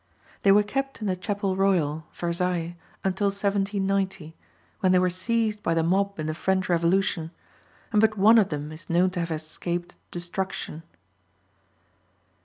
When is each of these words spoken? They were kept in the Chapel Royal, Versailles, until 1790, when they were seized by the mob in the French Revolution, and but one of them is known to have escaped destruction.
They 0.41 0.51
were 0.51 0.63
kept 0.63 0.99
in 0.99 1.05
the 1.05 1.15
Chapel 1.15 1.55
Royal, 1.55 2.07
Versailles, 2.11 2.75
until 3.03 3.27
1790, 3.27 4.35
when 4.79 4.91
they 4.93 4.97
were 4.97 5.11
seized 5.11 5.61
by 5.61 5.75
the 5.75 5.83
mob 5.83 6.19
in 6.19 6.25
the 6.25 6.33
French 6.33 6.69
Revolution, 6.69 7.29
and 7.91 8.01
but 8.01 8.17
one 8.17 8.39
of 8.39 8.49
them 8.49 8.71
is 8.71 8.89
known 8.89 9.11
to 9.11 9.19
have 9.19 9.29
escaped 9.29 9.97
destruction. 10.09 10.81